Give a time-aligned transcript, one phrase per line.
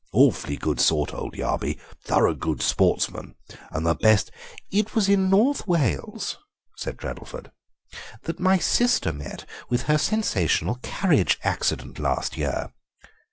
[0.13, 3.35] Awfully good sort, old Yarby, thorough good sportsman,
[3.69, 4.31] and the best—"
[4.71, 6.39] "It was in North Wales,"
[6.75, 7.51] said Treddleford,
[8.23, 12.73] "that my sister met with her sensational carriage accident last year.